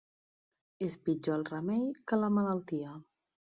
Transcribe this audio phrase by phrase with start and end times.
[0.85, 2.99] És pitjor el remei que la malaltia.